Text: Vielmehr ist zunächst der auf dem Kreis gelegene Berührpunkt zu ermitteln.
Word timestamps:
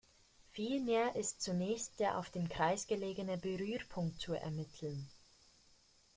Vielmehr 0.53 1.15
ist 1.15 1.43
zunächst 1.43 1.99
der 1.99 2.17
auf 2.17 2.31
dem 2.31 2.49
Kreis 2.49 2.87
gelegene 2.87 3.37
Berührpunkt 3.37 4.19
zu 4.19 4.33
ermitteln. 4.33 5.07